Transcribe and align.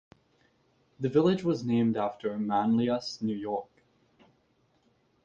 The 0.99 1.09
village 1.09 1.43
was 1.43 1.63
named 1.63 1.95
after 1.95 2.35
Manlius, 2.35 3.21
New 3.21 3.35
York. 3.35 3.83